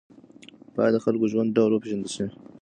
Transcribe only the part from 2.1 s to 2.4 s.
سي.